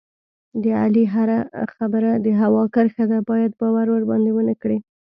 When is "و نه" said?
4.33-4.55